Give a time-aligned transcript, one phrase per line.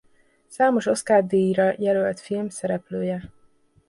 [0.47, 3.31] Számos Oscar-díjra jelölt film szereplője.